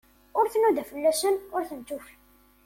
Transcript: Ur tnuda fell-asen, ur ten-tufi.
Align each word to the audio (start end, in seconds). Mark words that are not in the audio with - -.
Ur 0.37 0.45
tnuda 0.51 0.83
fell-asen, 0.89 1.35
ur 1.55 1.63
ten-tufi. 1.69 2.13